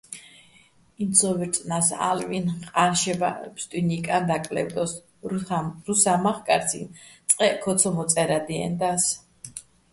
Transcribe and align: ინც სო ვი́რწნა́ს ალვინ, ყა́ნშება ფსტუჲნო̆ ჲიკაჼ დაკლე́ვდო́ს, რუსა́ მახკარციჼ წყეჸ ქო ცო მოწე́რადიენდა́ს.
ინც 1.03 1.13
სო 1.19 1.29
ვი́რწნა́ს 1.37 1.87
ალვინ, 2.09 2.45
ყა́ნშება 2.73 3.29
ფსტუჲნო̆ 3.55 3.89
ჲიკაჼ 3.89 4.17
დაკლე́ვდო́ს, 4.27 4.91
რუსა́ 5.87 6.17
მახკარციჼ 6.23 6.81
წყეჸ 7.29 7.55
ქო 7.63 7.71
ცო 7.79 7.89
მოწე́რადიენდა́ს. 7.95 9.03